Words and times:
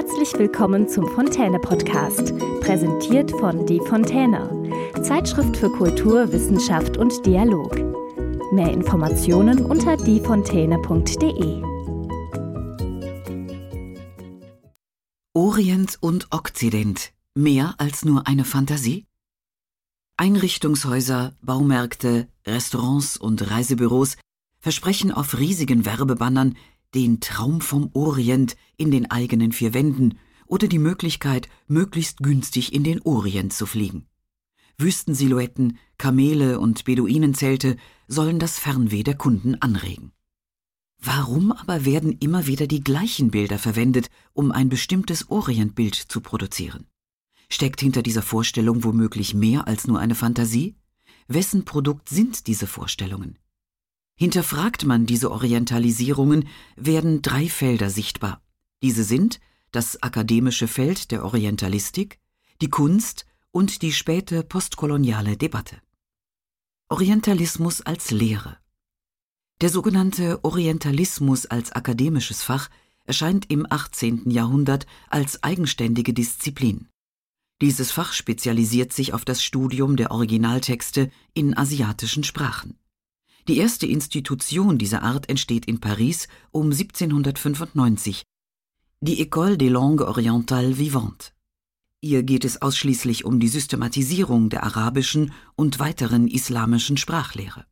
Herzlich 0.00 0.32
willkommen 0.34 0.88
zum 0.88 1.08
Fontäne 1.08 1.58
Podcast, 1.58 2.32
präsentiert 2.60 3.32
von 3.32 3.66
Die 3.66 3.80
Fontäne, 3.80 4.48
Zeitschrift 5.02 5.56
für 5.56 5.72
Kultur, 5.72 6.30
Wissenschaft 6.30 6.96
und 6.96 7.26
Dialog. 7.26 7.74
Mehr 8.52 8.70
Informationen 8.70 9.66
unter 9.66 9.96
diefontäne.de. 9.96 11.62
Orient 15.34 15.98
und 16.00 16.28
Okzident, 16.30 17.12
mehr 17.34 17.74
als 17.78 18.04
nur 18.04 18.28
eine 18.28 18.44
Fantasie? 18.44 19.04
Einrichtungshäuser, 20.16 21.34
Baumärkte, 21.42 22.28
Restaurants 22.46 23.16
und 23.16 23.50
Reisebüros 23.50 24.16
versprechen 24.60 25.10
auf 25.10 25.36
riesigen 25.36 25.84
Werbebannern 25.84 26.54
den 26.94 27.20
Traum 27.20 27.60
vom 27.60 27.90
Orient 27.92 28.56
in 28.76 28.90
den 28.90 29.10
eigenen 29.10 29.52
vier 29.52 29.74
Wänden 29.74 30.18
oder 30.46 30.68
die 30.68 30.78
Möglichkeit, 30.78 31.48
möglichst 31.66 32.18
günstig 32.18 32.72
in 32.72 32.84
den 32.84 33.02
Orient 33.02 33.52
zu 33.52 33.66
fliegen. 33.66 34.06
Wüstensilhouetten, 34.78 35.78
Kamele 35.98 36.60
und 36.60 36.84
Beduinenzelte 36.84 37.76
sollen 38.06 38.38
das 38.38 38.58
Fernweh 38.58 39.02
der 39.02 39.16
Kunden 39.16 39.56
anregen. 39.56 40.12
Warum 41.00 41.52
aber 41.52 41.84
werden 41.84 42.12
immer 42.18 42.46
wieder 42.46 42.66
die 42.66 42.82
gleichen 42.82 43.30
Bilder 43.30 43.58
verwendet, 43.58 44.10
um 44.32 44.50
ein 44.50 44.68
bestimmtes 44.68 45.30
Orientbild 45.30 45.94
zu 45.94 46.20
produzieren? 46.20 46.86
Steckt 47.48 47.80
hinter 47.80 48.02
dieser 48.02 48.22
Vorstellung 48.22 48.84
womöglich 48.84 49.34
mehr 49.34 49.66
als 49.66 49.86
nur 49.86 49.98
eine 49.98 50.14
Fantasie? 50.14 50.76
Wessen 51.28 51.64
Produkt 51.64 52.08
sind 52.08 52.46
diese 52.46 52.66
Vorstellungen? 52.66 53.38
Hinterfragt 54.18 54.84
man 54.84 55.06
diese 55.06 55.30
Orientalisierungen, 55.30 56.48
werden 56.74 57.22
drei 57.22 57.48
Felder 57.48 57.88
sichtbar. 57.88 58.42
Diese 58.82 59.04
sind 59.04 59.38
das 59.70 60.02
akademische 60.02 60.66
Feld 60.66 61.12
der 61.12 61.24
Orientalistik, 61.24 62.18
die 62.60 62.68
Kunst 62.68 63.26
und 63.52 63.80
die 63.80 63.92
späte 63.92 64.42
postkoloniale 64.42 65.36
Debatte. 65.36 65.76
Orientalismus 66.88 67.80
als 67.82 68.10
Lehre. 68.10 68.58
Der 69.60 69.68
sogenannte 69.68 70.44
Orientalismus 70.44 71.46
als 71.46 71.70
akademisches 71.70 72.42
Fach 72.42 72.70
erscheint 73.04 73.48
im 73.52 73.66
18. 73.70 74.30
Jahrhundert 74.30 74.86
als 75.10 75.44
eigenständige 75.44 76.12
Disziplin. 76.12 76.88
Dieses 77.60 77.92
Fach 77.92 78.12
spezialisiert 78.12 78.92
sich 78.92 79.12
auf 79.12 79.24
das 79.24 79.44
Studium 79.44 79.96
der 79.96 80.10
Originaltexte 80.10 81.12
in 81.34 81.56
asiatischen 81.56 82.24
Sprachen. 82.24 82.78
Die 83.48 83.56
erste 83.56 83.86
Institution 83.86 84.76
dieser 84.76 85.02
Art 85.02 85.30
entsteht 85.30 85.64
in 85.64 85.80
Paris 85.80 86.28
um 86.50 86.66
1795, 86.66 88.22
die 89.00 89.26
École 89.26 89.56
des 89.56 89.70
Langues 89.70 90.06
Orientales 90.06 90.76
Vivantes. 90.76 91.32
Ihr 92.02 92.24
geht 92.24 92.44
es 92.44 92.60
ausschließlich 92.60 93.24
um 93.24 93.40
die 93.40 93.48
Systematisierung 93.48 94.50
der 94.50 94.64
arabischen 94.64 95.32
und 95.56 95.78
weiteren 95.78 96.28
islamischen 96.28 96.98
Sprachlehre. 96.98 97.64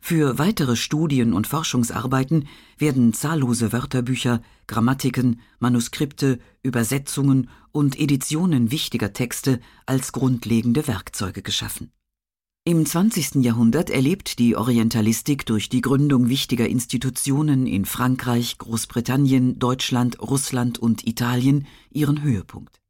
Für 0.00 0.40
weitere 0.40 0.74
Studien 0.74 1.34
und 1.34 1.46
Forschungsarbeiten 1.46 2.48
werden 2.76 3.12
zahllose 3.12 3.72
Wörterbücher, 3.72 4.42
Grammatiken, 4.66 5.40
Manuskripte, 5.60 6.40
Übersetzungen 6.64 7.48
und 7.70 7.96
Editionen 7.96 8.72
wichtiger 8.72 9.12
Texte 9.12 9.60
als 9.86 10.10
grundlegende 10.10 10.88
Werkzeuge 10.88 11.42
geschaffen. 11.42 11.92
Im 12.64 12.84
20. 12.84 13.36
Jahrhundert 13.36 13.88
erlebt 13.88 14.38
die 14.38 14.54
Orientalistik 14.54 15.46
durch 15.46 15.70
die 15.70 15.80
Gründung 15.80 16.28
wichtiger 16.28 16.68
Institutionen 16.68 17.66
in 17.66 17.86
Frankreich, 17.86 18.58
Großbritannien, 18.58 19.58
Deutschland, 19.58 20.20
Russland 20.20 20.78
und 20.78 21.06
Italien 21.06 21.66
ihren 21.90 22.22
Höhepunkt. 22.22 22.82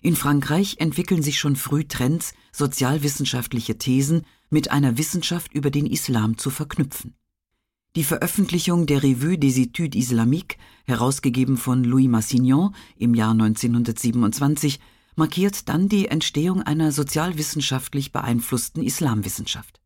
In 0.00 0.16
Frankreich 0.16 0.76
entwickeln 0.78 1.22
sich 1.22 1.38
schon 1.38 1.56
früh 1.56 1.84
Trends, 1.84 2.32
sozialwissenschaftliche 2.50 3.76
Thesen 3.76 4.22
mit 4.48 4.70
einer 4.70 4.96
Wissenschaft 4.96 5.52
über 5.52 5.70
den 5.70 5.84
Islam 5.84 6.38
zu 6.38 6.48
verknüpfen. 6.48 7.14
Die 7.96 8.04
Veröffentlichung 8.04 8.86
der 8.86 9.02
Revue 9.02 9.38
des 9.38 9.56
Études 9.56 9.96
Islamiques, 9.96 10.56
herausgegeben 10.86 11.58
von 11.58 11.84
Louis 11.84 12.08
Massignon 12.08 12.74
im 12.96 13.14
Jahr 13.14 13.32
1927, 13.32 14.80
markiert 15.16 15.68
dann 15.68 15.88
die 15.88 16.08
Entstehung 16.08 16.62
einer 16.62 16.92
sozialwissenschaftlich 16.92 18.12
beeinflussten 18.12 18.82
Islamwissenschaft. 18.82 19.80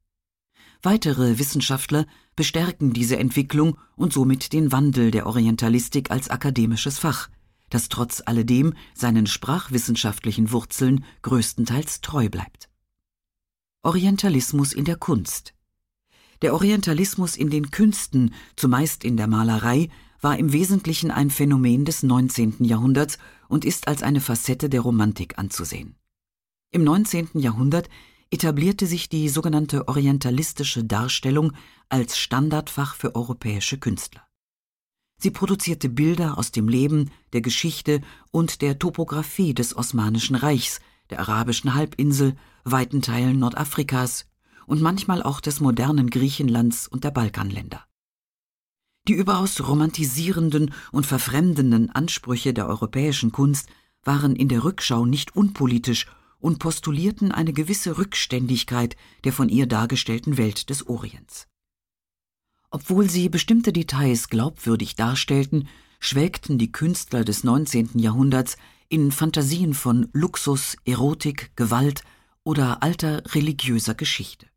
Weitere 0.82 1.38
Wissenschaftler 1.38 2.06
bestärken 2.36 2.92
diese 2.92 3.18
Entwicklung 3.18 3.78
und 3.96 4.12
somit 4.12 4.52
den 4.52 4.70
Wandel 4.70 5.10
der 5.10 5.26
Orientalistik 5.26 6.10
als 6.10 6.30
akademisches 6.30 6.98
Fach, 6.98 7.28
das 7.68 7.88
trotz 7.88 8.22
alledem 8.24 8.74
seinen 8.94 9.26
sprachwissenschaftlichen 9.26 10.52
Wurzeln 10.52 11.04
größtenteils 11.22 12.00
treu 12.00 12.28
bleibt. 12.28 12.68
Orientalismus 13.82 14.72
in 14.72 14.84
der 14.84 14.96
Kunst 14.96 15.54
Der 16.42 16.54
Orientalismus 16.54 17.36
in 17.36 17.50
den 17.50 17.70
Künsten, 17.70 18.32
zumeist 18.56 19.04
in 19.04 19.16
der 19.16 19.26
Malerei, 19.26 19.88
war 20.20 20.38
im 20.38 20.52
Wesentlichen 20.52 21.10
ein 21.10 21.30
Phänomen 21.30 21.84
des 21.84 22.02
19. 22.02 22.64
Jahrhunderts 22.64 23.18
und 23.48 23.64
ist 23.64 23.88
als 23.88 24.02
eine 24.02 24.20
Facette 24.20 24.68
der 24.68 24.82
Romantik 24.82 25.38
anzusehen. 25.38 25.96
Im 26.70 26.84
19. 26.84 27.30
Jahrhundert 27.34 27.88
etablierte 28.30 28.86
sich 28.86 29.08
die 29.08 29.28
sogenannte 29.28 29.88
orientalistische 29.88 30.84
Darstellung 30.84 31.52
als 31.88 32.18
Standardfach 32.18 32.94
für 32.94 33.14
europäische 33.14 33.78
Künstler. 33.78 34.22
Sie 35.20 35.30
produzierte 35.30 35.88
Bilder 35.88 36.38
aus 36.38 36.52
dem 36.52 36.68
Leben, 36.68 37.10
der 37.32 37.40
Geschichte 37.40 38.02
und 38.30 38.62
der 38.62 38.78
Topographie 38.78 39.54
des 39.54 39.76
Osmanischen 39.76 40.36
Reichs, 40.36 40.80
der 41.10 41.20
arabischen 41.20 41.74
Halbinsel, 41.74 42.36
weiten 42.64 43.02
Teilen 43.02 43.38
Nordafrikas 43.38 44.26
und 44.66 44.82
manchmal 44.82 45.22
auch 45.22 45.40
des 45.40 45.60
modernen 45.60 46.10
Griechenlands 46.10 46.86
und 46.86 47.02
der 47.02 47.10
Balkanländer. 47.10 47.87
Die 49.08 49.14
überaus 49.14 49.66
romantisierenden 49.66 50.74
und 50.92 51.06
verfremdenden 51.06 51.88
Ansprüche 51.88 52.52
der 52.52 52.68
europäischen 52.68 53.32
Kunst 53.32 53.70
waren 54.04 54.36
in 54.36 54.48
der 54.48 54.64
Rückschau 54.64 55.06
nicht 55.06 55.34
unpolitisch 55.34 56.06
und 56.40 56.58
postulierten 56.58 57.32
eine 57.32 57.54
gewisse 57.54 57.96
Rückständigkeit 57.96 58.96
der 59.24 59.32
von 59.32 59.48
ihr 59.48 59.66
dargestellten 59.66 60.36
Welt 60.36 60.68
des 60.68 60.86
Orients. 60.86 61.48
Obwohl 62.70 63.08
sie 63.08 63.30
bestimmte 63.30 63.72
Details 63.72 64.28
glaubwürdig 64.28 64.94
darstellten, 64.94 65.68
schwelgten 66.00 66.58
die 66.58 66.70
Künstler 66.70 67.24
des 67.24 67.44
19. 67.44 67.98
Jahrhunderts 67.98 68.58
in 68.90 69.10
Fantasien 69.10 69.72
von 69.72 70.08
Luxus, 70.12 70.76
Erotik, 70.84 71.56
Gewalt 71.56 72.02
oder 72.44 72.82
alter 72.82 73.22
religiöser 73.34 73.94
Geschichte. 73.94 74.47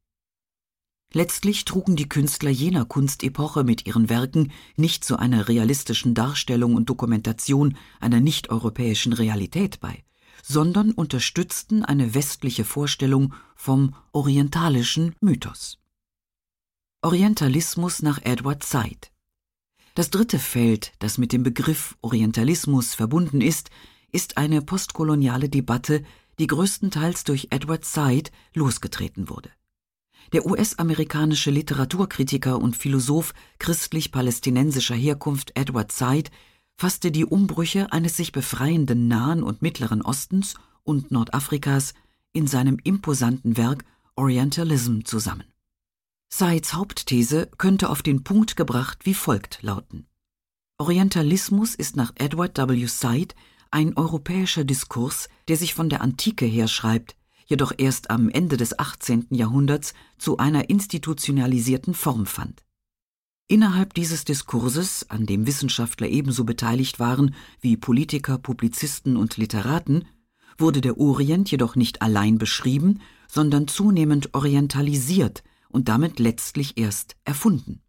Letztlich 1.13 1.65
trugen 1.65 1.97
die 1.97 2.07
Künstler 2.07 2.51
jener 2.51 2.85
Kunstepoche 2.85 3.65
mit 3.65 3.85
ihren 3.85 4.09
Werken 4.09 4.51
nicht 4.77 5.03
zu 5.03 5.17
einer 5.17 5.49
realistischen 5.49 6.13
Darstellung 6.13 6.75
und 6.75 6.89
Dokumentation 6.89 7.77
einer 7.99 8.21
nicht-europäischen 8.21 9.11
Realität 9.11 9.81
bei, 9.81 10.05
sondern 10.41 10.91
unterstützten 10.91 11.83
eine 11.83 12.13
westliche 12.13 12.63
Vorstellung 12.63 13.33
vom 13.55 13.93
orientalischen 14.13 15.13
Mythos. 15.19 15.79
Orientalismus 17.01 18.01
nach 18.01 18.19
Edward 18.23 18.63
Said 18.63 19.11
Das 19.95 20.11
dritte 20.11 20.39
Feld, 20.39 20.93
das 20.99 21.17
mit 21.17 21.33
dem 21.33 21.43
Begriff 21.43 21.97
Orientalismus 22.01 22.93
verbunden 22.93 23.41
ist, 23.41 23.69
ist 24.13 24.37
eine 24.37 24.61
postkoloniale 24.61 25.49
Debatte, 25.49 26.05
die 26.39 26.47
größtenteils 26.47 27.25
durch 27.25 27.47
Edward 27.49 27.83
Said 27.83 28.31
losgetreten 28.53 29.29
wurde. 29.29 29.49
Der 30.33 30.45
US-amerikanische 30.45 31.51
Literaturkritiker 31.51 32.57
und 32.59 32.75
Philosoph 32.75 33.33
christlich-palästinensischer 33.59 34.95
Herkunft 34.95 35.51
Edward 35.55 35.91
Said 35.91 36.31
fasste 36.77 37.11
die 37.11 37.25
Umbrüche 37.25 37.91
eines 37.91 38.17
sich 38.17 38.31
befreienden 38.31 39.07
Nahen 39.07 39.43
und 39.43 39.61
Mittleren 39.61 40.01
Ostens 40.01 40.55
und 40.83 41.11
Nordafrikas 41.11 41.93
in 42.33 42.47
seinem 42.47 42.77
imposanten 42.83 43.57
Werk 43.57 43.83
Orientalism 44.15 45.01
zusammen. 45.03 45.45
Saids 46.29 46.73
Hauptthese 46.73 47.49
könnte 47.57 47.89
auf 47.89 48.01
den 48.01 48.23
Punkt 48.23 48.55
gebracht 48.55 48.99
wie 49.03 49.13
folgt 49.13 49.59
lauten. 49.61 50.07
Orientalismus 50.77 51.75
ist 51.75 51.95
nach 51.95 52.13
Edward 52.15 52.57
W. 52.57 52.85
Said 52.85 53.35
ein 53.69 53.95
europäischer 53.97 54.63
Diskurs, 54.63 55.29
der 55.47 55.57
sich 55.57 55.73
von 55.73 55.89
der 55.89 56.01
Antike 56.01 56.45
her 56.45 56.67
schreibt, 56.67 57.15
jedoch 57.51 57.73
erst 57.77 58.09
am 58.09 58.29
Ende 58.29 58.57
des 58.57 58.79
18. 58.79 59.27
Jahrhunderts 59.29 59.93
zu 60.17 60.37
einer 60.37 60.69
institutionalisierten 60.69 61.93
Form 61.93 62.25
fand. 62.25 62.63
Innerhalb 63.47 63.93
dieses 63.93 64.25
Diskurses, 64.25 65.09
an 65.09 65.25
dem 65.25 65.45
Wissenschaftler 65.45 66.07
ebenso 66.07 66.45
beteiligt 66.45 66.99
waren 66.99 67.35
wie 67.59 67.77
Politiker, 67.77 68.39
Publizisten 68.39 69.17
und 69.17 69.37
Literaten, 69.37 70.05
wurde 70.57 70.81
der 70.81 70.97
Orient 70.97 71.51
jedoch 71.51 71.75
nicht 71.75 72.01
allein 72.01 72.37
beschrieben, 72.37 73.01
sondern 73.27 73.67
zunehmend 73.67 74.33
orientalisiert 74.33 75.43
und 75.69 75.89
damit 75.89 76.19
letztlich 76.19 76.77
erst 76.77 77.15
erfunden. 77.25 77.81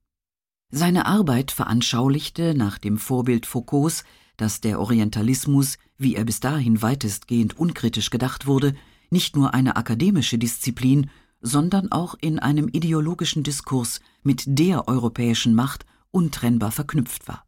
Seine 0.71 1.07
Arbeit 1.07 1.53
veranschaulichte 1.53 2.55
nach 2.55 2.79
dem 2.79 2.99
Vorbild 2.99 3.47
Foucaults 3.47 4.05
dass 4.37 4.61
der 4.61 4.81
Orientalismus, 4.81 5.79
wie 5.99 6.17
er 6.17 6.25
bis 6.25 6.41
dahin 6.41 6.83
weitestgehend 6.83 7.59
unkritisch 7.59 8.11
gedacht 8.11 8.47
wurde, 8.47 8.75
nicht 9.13 9.37
nur 9.37 9.55
eine 9.55 9.77
akademische 9.77 10.39
Disziplin, 10.39 11.11
sondern 11.41 11.93
auch 11.93 12.15
in 12.21 12.39
einem 12.39 12.69
ideologischen 12.69 13.43
Diskurs 13.43 14.01
mit 14.23 14.45
der 14.47 14.89
europäischen 14.89 15.55
Macht 15.55 15.85
untrennbar 16.11 16.73
verknüpft 16.73 17.29
war. 17.29 17.45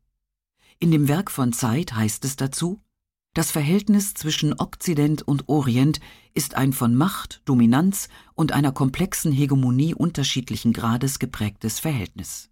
In 0.78 0.90
dem 0.90 1.08
Werk 1.08 1.30
von 1.30 1.52
Zeit 1.52 1.94
heißt 1.94 2.24
es 2.24 2.36
dazu, 2.36 2.80
das 3.34 3.50
Verhältnis 3.50 4.14
zwischen 4.14 4.52
Okzident 4.52 5.22
und 5.22 5.48
Orient 5.48 5.98
ist 6.34 6.54
ein 6.54 6.72
von 6.72 6.94
Macht, 6.94 7.42
Dominanz 7.44 8.08
und 8.34 8.52
einer 8.52 8.70
komplexen 8.70 9.32
Hegemonie 9.32 9.94
unterschiedlichen 9.94 10.72
Grades 10.72 11.18
geprägtes 11.18 11.80
Verhältnis. 11.80 12.50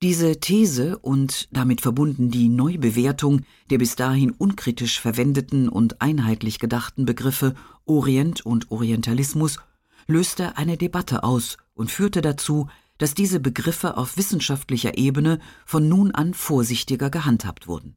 Diese 0.00 0.38
These 0.38 0.96
und 0.96 1.48
damit 1.50 1.80
verbunden 1.80 2.30
die 2.30 2.48
Neubewertung 2.48 3.40
der 3.70 3.78
bis 3.78 3.96
dahin 3.96 4.30
unkritisch 4.30 5.00
verwendeten 5.00 5.68
und 5.68 6.00
einheitlich 6.00 6.60
gedachten 6.60 7.04
Begriffe 7.04 7.54
Orient 7.84 8.46
und 8.46 8.70
Orientalismus 8.70 9.58
löste 10.06 10.56
eine 10.56 10.76
Debatte 10.76 11.24
aus 11.24 11.56
und 11.74 11.90
führte 11.90 12.20
dazu, 12.20 12.68
dass 12.98 13.14
diese 13.14 13.40
Begriffe 13.40 13.96
auf 13.96 14.16
wissenschaftlicher 14.16 14.96
Ebene 14.96 15.40
von 15.66 15.88
nun 15.88 16.12
an 16.12 16.32
vorsichtiger 16.32 17.10
gehandhabt 17.10 17.66
wurden. 17.66 17.96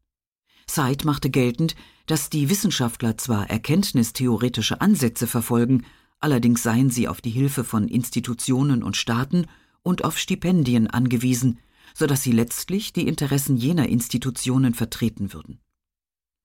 Said 0.68 1.06
machte 1.06 1.30
geltend, 1.30 1.76
dass 2.08 2.32
die 2.32 2.50
Wissenschaftler 2.50 3.20
zwar 3.20 3.48
erkenntnistheoretische 3.52 4.82
Ansätze 4.82 5.28
verfolgen, 5.28 5.86
allerdings 6.20 6.64
seien 6.64 6.90
sie 6.90 7.08
auf 7.08 7.22
die 7.22 7.30
Hilfe 7.30 7.64
von 7.64 7.88
Institutionen 7.88 8.82
und 8.82 8.98
Staaten 8.98 9.46
und 9.84 10.04
auf 10.04 10.18
Stipendien 10.18 10.88
angewiesen, 10.88 11.60
so 11.94 12.08
dass 12.08 12.24
sie 12.24 12.32
letztlich 12.32 12.94
die 12.94 13.08
Interessen 13.08 13.58
jener 13.58 13.88
Institutionen 13.90 14.74
vertreten 14.74 15.34
würden. 15.34 15.60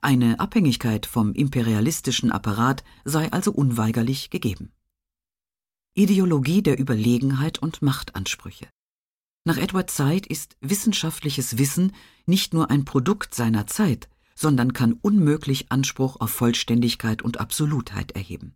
Eine 0.00 0.38
Abhängigkeit 0.40 1.06
vom 1.06 1.32
imperialistischen 1.32 2.30
Apparat 2.30 2.84
sei 3.04 3.32
also 3.32 3.52
unweigerlich 3.52 4.30
gegeben. 4.30 4.72
Ideologie 5.94 6.62
der 6.62 6.78
Überlegenheit 6.78 7.58
und 7.58 7.82
Machtansprüche. 7.82 8.68
Nach 9.44 9.56
Edward 9.56 9.90
Said 9.90 10.26
ist 10.26 10.56
wissenschaftliches 10.60 11.56
Wissen 11.56 11.92
nicht 12.26 12.52
nur 12.52 12.70
ein 12.70 12.84
Produkt 12.84 13.34
seiner 13.34 13.66
Zeit, 13.66 14.08
sondern 14.34 14.72
kann 14.72 14.92
unmöglich 14.92 15.72
Anspruch 15.72 16.20
auf 16.20 16.30
Vollständigkeit 16.30 17.22
und 17.22 17.40
Absolutheit 17.40 18.12
erheben. 18.12 18.54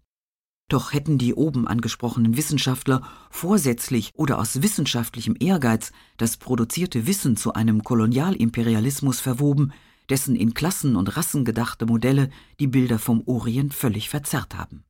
Doch 0.70 0.92
hätten 0.92 1.18
die 1.18 1.34
oben 1.34 1.66
angesprochenen 1.66 2.36
Wissenschaftler 2.36 3.02
vorsätzlich 3.28 4.12
oder 4.14 4.38
aus 4.38 4.62
wissenschaftlichem 4.62 5.36
Ehrgeiz 5.38 5.90
das 6.16 6.36
produzierte 6.36 7.08
Wissen 7.08 7.36
zu 7.36 7.54
einem 7.54 7.82
Kolonialimperialismus 7.82 9.18
verwoben, 9.18 9.72
dessen 10.10 10.36
in 10.36 10.54
Klassen 10.54 10.94
und 10.94 11.16
Rassen 11.16 11.44
gedachte 11.44 11.86
Modelle 11.86 12.30
die 12.60 12.68
Bilder 12.68 13.00
vom 13.00 13.24
Orient 13.26 13.74
völlig 13.74 14.08
verzerrt 14.08 14.54
haben. 14.54 14.84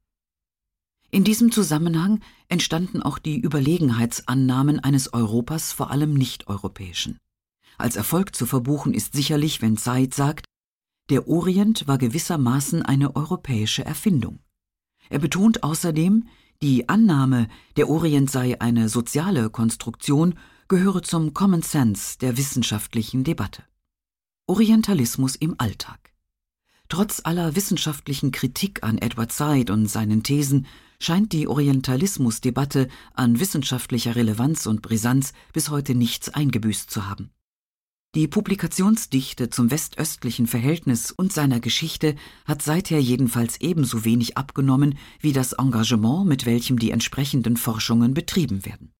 In 1.11 1.25
diesem 1.25 1.50
Zusammenhang 1.50 2.21
entstanden 2.49 3.03
auch 3.03 3.19
die 3.19 3.41
Überlegenheitsannahmen 3.41 4.81
eines 4.81 5.15
Europas 5.15 5.73
vor 5.73 5.91
allem 5.91 6.12
nicht-europäischen. 6.12 7.19
Als 7.79 7.97
Erfolg 7.97 8.37
zu 8.37 8.44
verbuchen 8.44 8.93
ist 8.93 9.15
sicherlich, 9.15 9.62
wenn 9.62 9.79
Said 9.79 10.12
sagt, 10.12 10.44
der 11.09 11.27
Orient 11.27 11.88
war 11.88 11.97
gewissermaßen 11.97 12.82
eine 12.82 13.17
europäische 13.17 13.82
Erfindung. 13.82 14.41
Er 15.10 15.18
betont 15.18 15.62
außerdem, 15.62 16.26
die 16.62 16.88
Annahme, 16.88 17.48
der 17.76 17.88
Orient 17.88 18.30
sei 18.30 18.60
eine 18.60 18.88
soziale 18.88 19.50
Konstruktion, 19.50 20.34
gehöre 20.68 21.02
zum 21.02 21.34
Common 21.34 21.62
Sense 21.62 22.16
der 22.18 22.36
wissenschaftlichen 22.36 23.24
Debatte. 23.24 23.64
Orientalismus 24.46 25.36
im 25.36 25.56
Alltag. 25.58 26.12
Trotz 26.88 27.20
aller 27.24 27.56
wissenschaftlichen 27.56 28.30
Kritik 28.30 28.82
an 28.82 28.98
Edward 28.98 29.32
Said 29.32 29.70
und 29.70 29.86
seinen 29.86 30.22
Thesen 30.22 30.66
scheint 31.00 31.32
die 31.32 31.48
Orientalismusdebatte 31.48 32.88
an 33.14 33.40
wissenschaftlicher 33.40 34.16
Relevanz 34.16 34.66
und 34.66 34.82
Brisanz 34.82 35.32
bis 35.52 35.70
heute 35.70 35.94
nichts 35.94 36.28
eingebüßt 36.28 36.90
zu 36.90 37.08
haben. 37.08 37.30
Die 38.16 38.26
Publikationsdichte 38.26 39.50
zum 39.50 39.70
westöstlichen 39.70 40.48
Verhältnis 40.48 41.12
und 41.12 41.32
seiner 41.32 41.60
Geschichte 41.60 42.16
hat 42.44 42.60
seither 42.60 42.98
jedenfalls 42.98 43.60
ebenso 43.60 44.04
wenig 44.04 44.36
abgenommen 44.36 44.98
wie 45.20 45.32
das 45.32 45.52
Engagement, 45.52 46.26
mit 46.26 46.44
welchem 46.44 46.76
die 46.80 46.90
entsprechenden 46.90 47.56
Forschungen 47.56 48.12
betrieben 48.12 48.66
werden. 48.66 48.90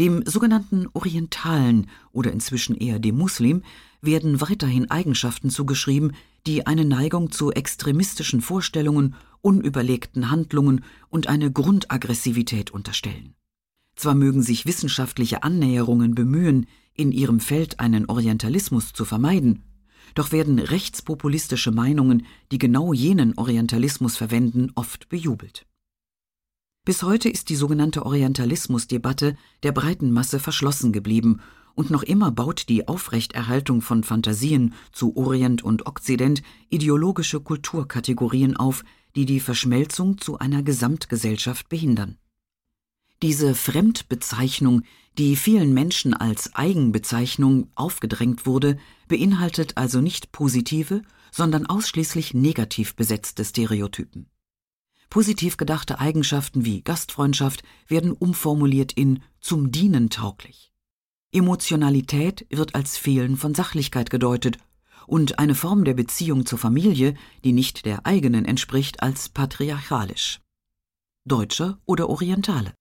Dem 0.00 0.26
sogenannten 0.26 0.88
Orientalen 0.92 1.88
oder 2.10 2.32
inzwischen 2.32 2.74
eher 2.74 2.98
dem 2.98 3.16
Muslim 3.16 3.62
werden 4.02 4.40
weiterhin 4.40 4.90
Eigenschaften 4.90 5.48
zugeschrieben, 5.48 6.16
die 6.48 6.66
eine 6.66 6.84
Neigung 6.84 7.30
zu 7.30 7.52
extremistischen 7.52 8.40
Vorstellungen, 8.40 9.14
unüberlegten 9.40 10.32
Handlungen 10.32 10.84
und 11.10 11.28
eine 11.28 11.52
Grundaggressivität 11.52 12.72
unterstellen. 12.72 13.36
Zwar 13.96 14.14
mögen 14.14 14.42
sich 14.42 14.66
wissenschaftliche 14.66 15.42
Annäherungen 15.42 16.14
bemühen, 16.14 16.66
in 16.94 17.12
ihrem 17.12 17.40
Feld 17.40 17.80
einen 17.80 18.06
Orientalismus 18.06 18.92
zu 18.92 19.04
vermeiden, 19.04 19.64
doch 20.14 20.32
werden 20.32 20.58
rechtspopulistische 20.58 21.72
Meinungen, 21.72 22.26
die 22.52 22.58
genau 22.58 22.92
jenen 22.92 23.36
Orientalismus 23.36 24.16
verwenden, 24.16 24.70
oft 24.74 25.08
bejubelt. 25.08 25.66
Bis 26.84 27.02
heute 27.02 27.28
ist 27.28 27.48
die 27.48 27.56
sogenannte 27.56 28.06
Orientalismusdebatte 28.06 29.36
der 29.62 29.72
breiten 29.72 30.12
Masse 30.12 30.38
verschlossen 30.38 30.92
geblieben 30.92 31.40
und 31.74 31.90
noch 31.90 32.02
immer 32.02 32.30
baut 32.30 32.68
die 32.68 32.88
Aufrechterhaltung 32.88 33.82
von 33.82 34.04
Fantasien 34.04 34.72
zu 34.92 35.16
Orient 35.16 35.62
und 35.62 35.86
Okzident 35.86 36.42
ideologische 36.70 37.40
Kulturkategorien 37.40 38.56
auf, 38.56 38.84
die 39.16 39.26
die 39.26 39.40
Verschmelzung 39.40 40.18
zu 40.18 40.38
einer 40.38 40.62
Gesamtgesellschaft 40.62 41.68
behindern. 41.68 42.18
Diese 43.22 43.54
Fremdbezeichnung, 43.54 44.82
die 45.16 45.36
vielen 45.36 45.72
Menschen 45.72 46.12
als 46.12 46.54
Eigenbezeichnung 46.54 47.70
aufgedrängt 47.74 48.44
wurde, 48.44 48.78
beinhaltet 49.08 49.76
also 49.76 50.00
nicht 50.00 50.32
positive, 50.32 51.02
sondern 51.30 51.66
ausschließlich 51.66 52.34
negativ 52.34 52.94
besetzte 52.94 53.44
Stereotypen. 53.44 54.26
Positiv 55.08 55.56
gedachte 55.56 55.98
Eigenschaften 55.98 56.64
wie 56.64 56.82
Gastfreundschaft 56.82 57.62
werden 57.86 58.12
umformuliert 58.12 58.92
in 58.92 59.22
zum 59.40 59.70
Dienen 59.72 60.10
tauglich. 60.10 60.72
Emotionalität 61.32 62.46
wird 62.50 62.74
als 62.74 62.98
Fehlen 62.98 63.36
von 63.36 63.54
Sachlichkeit 63.54 64.10
gedeutet 64.10 64.58
und 65.06 65.38
eine 65.38 65.54
Form 65.54 65.84
der 65.84 65.94
Beziehung 65.94 66.44
zur 66.44 66.58
Familie, 66.58 67.14
die 67.44 67.52
nicht 67.52 67.86
der 67.86 68.04
eigenen 68.04 68.44
entspricht, 68.44 69.02
als 69.02 69.28
patriarchalisch. 69.28 70.40
Deutscher 71.24 71.78
oder 71.86 72.08
Orientale. 72.08 72.74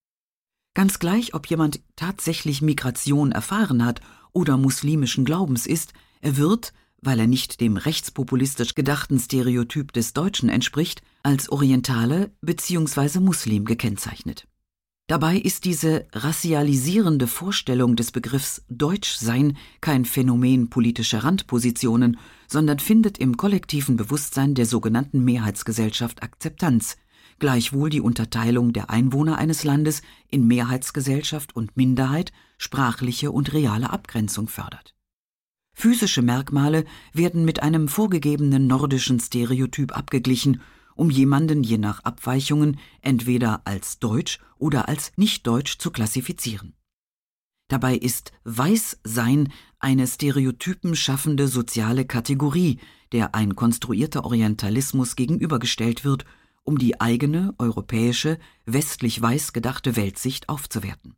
Ganz 0.76 1.00
gleich, 1.00 1.34
ob 1.34 1.48
jemand 1.48 1.80
tatsächlich 1.96 2.62
Migration 2.62 3.32
erfahren 3.32 3.84
hat 3.84 4.02
oder 4.34 4.58
muslimischen 4.58 5.24
Glaubens 5.24 5.66
ist, 5.66 5.94
er 6.20 6.36
wird, 6.36 6.74
weil 7.02 7.18
er 7.18 7.28
nicht 7.28 7.62
dem 7.62 7.78
rechtspopulistisch 7.78 8.76
gedachten 8.76 9.18
Stereotyp 9.18 9.94
des 9.94 10.12
Deutschen 10.12 10.50
entspricht, 10.50 11.02
als 11.24 11.50
Orientale 11.50 12.32
bzw. 12.42 13.22
Muslim 13.22 13.64
gekennzeichnet. 13.64 14.48
Dabei 15.08 15.38
ist 15.38 15.64
diese 15.64 16.08
rassialisierende 16.12 17.28
Vorstellung 17.28 17.96
des 17.96 18.12
Begriffs 18.12 18.64
Deutschsein 18.70 19.56
kein 19.80 20.04
Phänomen 20.04 20.70
politischer 20.70 21.24
Randpositionen, 21.24 22.18
sondern 22.48 22.80
findet 22.80 23.18
im 23.18 23.38
kollektiven 23.38 23.96
Bewusstsein 23.96 24.56
der 24.56 24.66
sogenannten 24.66 25.24
Mehrheitsgesellschaft 25.24 26.22
Akzeptanz, 26.22 26.98
gleichwohl 27.40 27.90
die 27.90 28.02
Unterteilung 28.02 28.74
der 28.74 28.90
Einwohner 28.90 29.38
eines 29.38 29.64
Landes 29.64 30.02
in 30.30 30.48
Mehrheitsgesellschaft 30.48 31.56
und 31.56 31.76
Minderheit 31.78 32.32
sprachliche 32.58 33.32
und 33.32 33.54
reale 33.54 33.90
Abgrenzung 33.90 34.48
fördert. 34.48 34.96
Physische 35.74 36.22
Merkmale 36.22 36.86
werden 37.14 37.44
mit 37.44 37.62
einem 37.62 37.90
vorgegebenen 37.90 38.66
nordischen 38.68 39.20
Stereotyp 39.20 39.96
abgeglichen, 39.96 40.62
um 40.96 41.10
jemanden 41.10 41.64
je 41.64 41.78
nach 41.78 42.00
Abweichungen 42.06 42.80
entweder 43.02 43.62
als 43.66 44.00
deutsch 44.00 44.40
oder 44.58 44.88
als 44.88 45.12
nicht 45.18 45.46
deutsch 45.46 45.78
zu 45.78 45.92
klassifizieren. 45.92 46.74
Dabei 47.68 47.96
ist 47.96 48.32
Weißsein 48.44 49.52
eine 49.80 50.08
Stereotypen 50.08 50.96
schaffende 50.96 51.48
soziale 51.48 52.06
Kategorie, 52.06 52.80
der 53.12 53.36
ein 53.36 53.56
konstruierter 53.56 54.24
Orientalismus 54.24 55.16
gegenübergestellt 55.16 56.06
wird 56.06 56.26
um 56.66 56.78
die 56.78 57.00
eigene, 57.00 57.54
europäische, 57.58 58.38
westlich 58.66 59.22
weiß 59.22 59.54
gedachte 59.54 59.96
Weltsicht 59.96 60.50
aufzuwerten. 60.50 61.16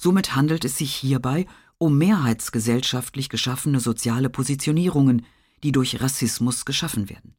Somit 0.00 0.34
handelt 0.34 0.64
es 0.64 0.78
sich 0.78 0.94
hierbei 0.94 1.46
um 1.78 1.98
mehrheitsgesellschaftlich 1.98 3.28
geschaffene 3.28 3.80
soziale 3.80 4.30
Positionierungen, 4.30 5.26
die 5.62 5.72
durch 5.72 6.00
Rassismus 6.00 6.64
geschaffen 6.64 7.10
werden. 7.10 7.36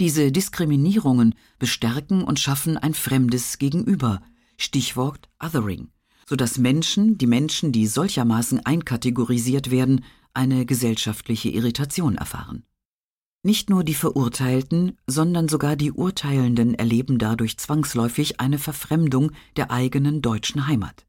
Diese 0.00 0.32
Diskriminierungen 0.32 1.34
bestärken 1.58 2.24
und 2.24 2.38
schaffen 2.38 2.78
ein 2.78 2.94
fremdes 2.94 3.58
Gegenüber, 3.58 4.22
Stichwort 4.56 5.28
Othering, 5.42 5.90
sodass 6.26 6.58
Menschen, 6.58 7.18
die 7.18 7.26
Menschen, 7.26 7.72
die 7.72 7.86
solchermaßen 7.86 8.64
einkategorisiert 8.64 9.70
werden, 9.70 10.04
eine 10.32 10.64
gesellschaftliche 10.64 11.50
Irritation 11.50 12.16
erfahren. 12.16 12.64
Nicht 13.42 13.70
nur 13.70 13.84
die 13.84 13.94
Verurteilten, 13.94 14.98
sondern 15.06 15.48
sogar 15.48 15.74
die 15.74 15.92
Urteilenden 15.92 16.74
erleben 16.74 17.18
dadurch 17.18 17.56
zwangsläufig 17.56 18.38
eine 18.38 18.58
Verfremdung 18.58 19.32
der 19.56 19.70
eigenen 19.70 20.20
deutschen 20.20 20.66
Heimat. 20.66 21.06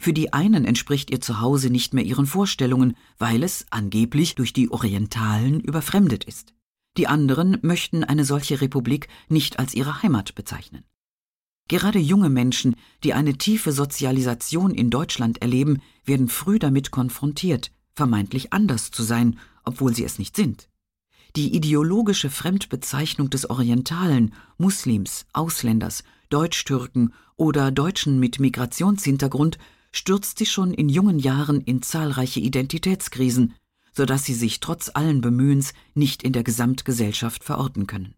Für 0.00 0.12
die 0.12 0.32
einen 0.32 0.64
entspricht 0.64 1.10
ihr 1.10 1.20
Zuhause 1.20 1.70
nicht 1.70 1.92
mehr 1.92 2.04
ihren 2.04 2.26
Vorstellungen, 2.26 2.96
weil 3.18 3.42
es 3.42 3.66
angeblich 3.70 4.36
durch 4.36 4.52
die 4.52 4.70
Orientalen 4.70 5.58
überfremdet 5.60 6.22
ist. 6.24 6.54
Die 6.96 7.08
anderen 7.08 7.58
möchten 7.62 8.04
eine 8.04 8.24
solche 8.24 8.60
Republik 8.60 9.08
nicht 9.28 9.58
als 9.58 9.74
ihre 9.74 10.02
Heimat 10.02 10.36
bezeichnen. 10.36 10.84
Gerade 11.66 11.98
junge 11.98 12.28
Menschen, 12.28 12.76
die 13.02 13.14
eine 13.14 13.36
tiefe 13.36 13.72
Sozialisation 13.72 14.72
in 14.74 14.90
Deutschland 14.90 15.42
erleben, 15.42 15.80
werden 16.04 16.28
früh 16.28 16.60
damit 16.60 16.92
konfrontiert, 16.92 17.72
vermeintlich 17.94 18.52
anders 18.52 18.92
zu 18.92 19.02
sein, 19.02 19.40
obwohl 19.64 19.94
sie 19.94 20.04
es 20.04 20.20
nicht 20.20 20.36
sind. 20.36 20.68
Die 21.36 21.56
ideologische 21.56 22.30
Fremdbezeichnung 22.30 23.28
des 23.28 23.50
Orientalen, 23.50 24.34
Muslims, 24.56 25.26
Ausländers, 25.32 26.04
Deutschtürken 26.30 27.12
oder 27.34 27.72
Deutschen 27.72 28.20
mit 28.20 28.38
Migrationshintergrund 28.38 29.58
stürzt 29.90 30.38
sie 30.38 30.46
schon 30.46 30.72
in 30.72 30.88
jungen 30.88 31.18
Jahren 31.18 31.60
in 31.60 31.82
zahlreiche 31.82 32.38
Identitätskrisen, 32.38 33.54
so 33.92 34.04
dass 34.04 34.24
sie 34.24 34.34
sich 34.34 34.60
trotz 34.60 34.92
allen 34.94 35.20
Bemühens 35.20 35.72
nicht 35.94 36.22
in 36.22 36.32
der 36.32 36.44
Gesamtgesellschaft 36.44 37.42
verorten 37.42 37.88
können. 37.88 38.14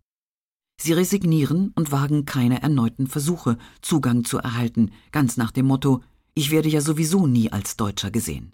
Sie 0.78 0.92
resignieren 0.92 1.73
und 1.75 1.92
wagen 1.92 2.26
keine 2.26 2.61
erneuten 2.62 3.06
Versuche, 3.06 3.56
Zugang 3.80 4.25
zu 4.25 4.38
erhalten, 4.38 4.90
ganz 5.11 5.38
nach 5.38 5.52
dem 5.52 5.66
Motto 5.66 6.02
Ich 6.35 6.50
werde 6.50 6.68
ja 6.68 6.82
sowieso 6.82 7.26
nie 7.26 7.50
als 7.50 7.78
Deutscher 7.78 8.11
gesehen. 8.11 8.52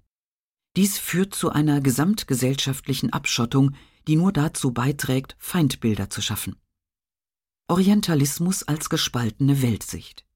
Dies 0.77 0.99
führt 0.99 1.35
zu 1.35 1.51
einer 1.51 1.81
gesamtgesellschaftlichen 1.81 3.13
Abschottung, 3.13 3.73
die 4.07 4.17
nur 4.17 4.33
dazu 4.33 4.73
beiträgt, 4.73 5.37
Feindbilder 5.39 6.11
zu 6.11 6.21
schaffen. 6.21 6.57
Orientalismus 7.69 8.63
als 8.65 8.91
gespaltene 8.91 9.63
Weltsicht. 9.63 10.27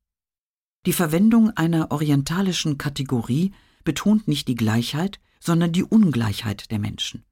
Die 0.87 0.93
Verwendung 0.93 1.51
einer 1.51 1.91
orientalischen 1.91 2.79
Kategorie 2.79 3.53
betont 3.85 4.29
nicht 4.29 4.49
die 4.49 4.55
Gleichheit, 4.55 5.21
sondern 5.41 5.73
die 5.73 5.85
Ungleichheit 5.85 6.71
der 6.71 6.79
Menschen. 6.79 7.25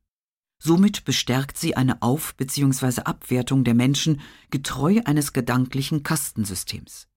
Somit 0.59 1.05
bestärkt 1.05 1.59
sie 1.59 1.76
eine 1.76 2.03
Auf- 2.03 2.35
bzw. 2.37 3.03
Abwertung 3.03 3.64
der 3.64 3.75
Menschen 3.75 4.21
getreu 4.50 5.00
eines 5.05 5.33
gedanklichen 5.33 6.03
Kastensystems. 6.03 7.09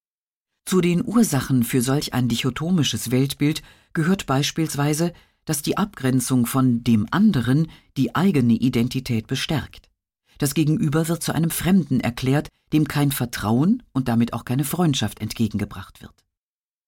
Zu 0.66 0.82
den 0.82 1.06
Ursachen 1.06 1.64
für 1.64 1.82
solch 1.82 2.14
ein 2.14 2.28
dichotomisches 2.28 3.10
Weltbild 3.10 3.64
gehört 3.94 4.26
beispielsweise 4.26 5.14
dass 5.48 5.62
die 5.62 5.77
Abgrenzung 5.77 6.46
von 6.46 6.84
dem 6.84 7.08
anderen 7.10 7.70
die 7.96 8.13
eigene 8.16 8.54
Identität 8.54 9.27
bestärkt. 9.27 9.89
Das 10.38 10.54
Gegenüber 10.54 11.08
wird 11.08 11.24
zu 11.24 11.34
einem 11.34 11.50
Fremden 11.50 12.01
erklärt, 12.01 12.50
dem 12.74 12.88
kein 12.88 13.12
Vertrauen 13.12 13.82
und 13.94 14.10
damit 14.10 14.34
auch 14.34 14.46
keine 14.46 14.66
Freundschaft 14.66 15.20
entgegengebracht 15.20 16.01
wird. 16.01 16.13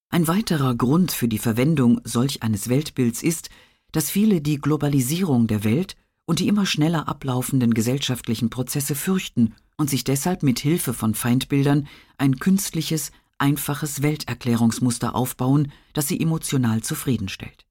Ein 0.10 0.28
weiterer 0.28 0.76
Grund 0.76 1.12
für 1.14 1.30
die 1.30 1.40
Verwendung 1.40 2.02
solch 2.04 2.44
eines 2.44 2.68
Weltbilds 2.68 3.24
ist, 3.24 3.50
dass 3.94 4.12
viele 4.12 4.42
die 4.42 4.58
Globalisierung 4.58 5.48
der 5.48 5.64
Welt 5.64 5.96
und 6.26 6.40
die 6.40 6.50
immer 6.50 6.66
schneller 6.66 7.08
ablaufenden 7.08 7.74
gesellschaftlichen 7.74 8.50
Prozesse 8.50 8.94
fürchten 8.94 9.56
und 9.78 9.90
sich 9.90 10.04
deshalb 10.04 10.44
mit 10.44 10.60
Hilfe 10.60 10.94
von 10.94 11.16
Feindbildern 11.16 11.88
ein 12.18 12.40
künstliches, 12.40 13.12
einfaches 13.38 14.02
Welterklärungsmuster 14.02 15.16
aufbauen, 15.16 15.72
das 15.94 16.10
sie 16.10 16.20
emotional 16.20 16.82
zufriedenstellt. 16.82 17.69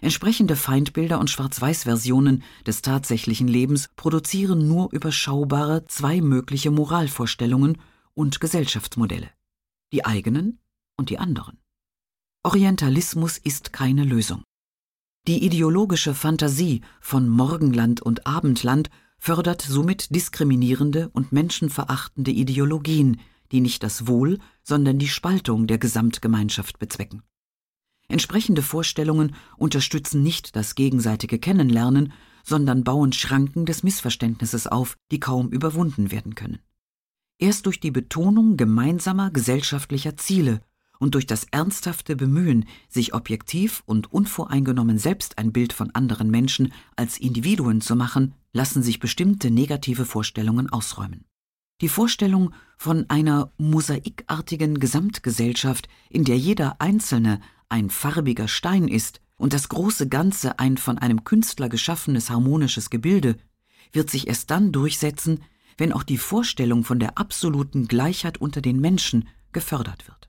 Entsprechende 0.00 0.56
Feindbilder 0.56 1.20
und 1.20 1.28
Schwarz-Weiß-Versionen 1.28 2.42
des 2.66 2.82
tatsächlichen 2.82 3.48
Lebens 3.48 3.90
produzieren 3.96 4.66
nur 4.66 4.92
überschaubare 4.92 5.86
zwei 5.86 6.20
mögliche 6.20 6.70
Moralvorstellungen 6.70 7.78
und 8.14 8.40
Gesellschaftsmodelle. 8.40 9.30
Die 9.92 10.04
eigenen 10.04 10.58
und 10.96 11.10
die 11.10 11.18
anderen. 11.18 11.58
Orientalismus 12.42 13.36
ist 13.36 13.72
keine 13.72 14.04
Lösung. 14.04 14.42
Die 15.26 15.44
ideologische 15.44 16.14
Fantasie 16.14 16.80
von 17.00 17.28
Morgenland 17.28 18.00
und 18.00 18.26
Abendland 18.26 18.88
fördert 19.18 19.60
somit 19.60 20.14
diskriminierende 20.14 21.10
und 21.10 21.30
menschenverachtende 21.30 22.30
Ideologien, 22.30 23.20
die 23.52 23.60
nicht 23.60 23.82
das 23.82 24.06
Wohl, 24.06 24.38
sondern 24.62 24.98
die 24.98 25.08
Spaltung 25.08 25.66
der 25.66 25.76
Gesamtgemeinschaft 25.76 26.78
bezwecken. 26.78 27.22
Entsprechende 28.10 28.62
Vorstellungen 28.62 29.36
unterstützen 29.56 30.22
nicht 30.22 30.56
das 30.56 30.74
gegenseitige 30.74 31.38
Kennenlernen, 31.38 32.12
sondern 32.42 32.82
bauen 32.82 33.12
Schranken 33.12 33.66
des 33.66 33.84
Missverständnisses 33.84 34.66
auf, 34.66 34.96
die 35.12 35.20
kaum 35.20 35.48
überwunden 35.50 36.10
werden 36.10 36.34
können. 36.34 36.58
Erst 37.38 37.66
durch 37.66 37.78
die 37.78 37.92
Betonung 37.92 38.56
gemeinsamer 38.56 39.30
gesellschaftlicher 39.30 40.16
Ziele 40.16 40.60
und 40.98 41.14
durch 41.14 41.24
das 41.24 41.46
ernsthafte 41.52 42.16
Bemühen, 42.16 42.66
sich 42.88 43.14
objektiv 43.14 43.84
und 43.86 44.12
unvoreingenommen 44.12 44.98
selbst 44.98 45.38
ein 45.38 45.52
Bild 45.52 45.72
von 45.72 45.94
anderen 45.94 46.32
Menschen 46.32 46.72
als 46.96 47.16
Individuen 47.16 47.80
zu 47.80 47.94
machen, 47.94 48.34
lassen 48.52 48.82
sich 48.82 48.98
bestimmte 48.98 49.52
negative 49.52 50.04
Vorstellungen 50.04 50.68
ausräumen. 50.68 51.24
Die 51.80 51.88
Vorstellung 51.88 52.52
von 52.76 53.08
einer 53.08 53.52
mosaikartigen 53.56 54.80
Gesamtgesellschaft, 54.80 55.88
in 56.10 56.24
der 56.24 56.36
jeder 56.36 56.80
Einzelne 56.80 57.40
ein 57.70 57.90
farbiger 57.90 58.48
Stein 58.48 58.88
ist 58.88 59.20
und 59.36 59.52
das 59.52 59.68
große 59.68 60.08
Ganze 60.08 60.58
ein 60.58 60.76
von 60.76 60.98
einem 60.98 61.24
Künstler 61.24 61.68
geschaffenes 61.68 62.30
harmonisches 62.30 62.90
Gebilde, 62.90 63.36
wird 63.92 64.10
sich 64.10 64.28
erst 64.28 64.50
dann 64.50 64.72
durchsetzen, 64.72 65.42
wenn 65.78 65.92
auch 65.92 66.02
die 66.02 66.18
Vorstellung 66.18 66.84
von 66.84 66.98
der 66.98 67.16
absoluten 67.16 67.88
Gleichheit 67.88 68.38
unter 68.38 68.60
den 68.60 68.80
Menschen 68.80 69.28
gefördert 69.52 70.06
wird. 70.08 70.28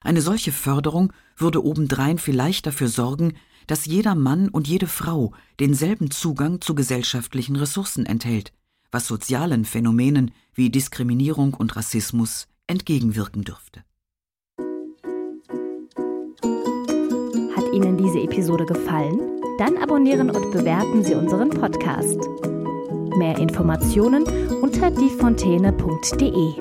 Eine 0.00 0.22
solche 0.22 0.52
Förderung 0.52 1.12
würde 1.36 1.64
obendrein 1.64 2.18
vielleicht 2.18 2.66
dafür 2.66 2.88
sorgen, 2.88 3.34
dass 3.66 3.84
jeder 3.84 4.14
Mann 4.14 4.48
und 4.48 4.68
jede 4.68 4.86
Frau 4.86 5.34
denselben 5.58 6.10
Zugang 6.10 6.60
zu 6.60 6.74
gesellschaftlichen 6.74 7.56
Ressourcen 7.56 8.06
enthält, 8.06 8.52
was 8.90 9.06
sozialen 9.06 9.64
Phänomenen 9.64 10.30
wie 10.54 10.70
Diskriminierung 10.70 11.54
und 11.54 11.76
Rassismus 11.76 12.46
entgegenwirken 12.66 13.42
dürfte. 13.42 13.84
Ihnen 17.78 17.96
diese 17.96 18.18
Episode 18.18 18.66
gefallen? 18.66 19.20
Dann 19.56 19.76
abonnieren 19.76 20.30
und 20.30 20.50
bewerten 20.50 21.04
Sie 21.04 21.14
unseren 21.14 21.48
Podcast. 21.48 22.18
Mehr 23.16 23.38
Informationen 23.38 24.24
unter 24.60 24.90
diefontäne.de. 24.90 26.54